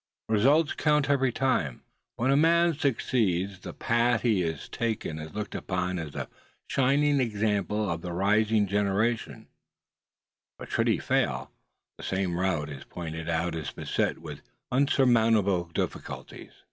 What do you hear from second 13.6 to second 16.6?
beset with unsurmountable difficulties.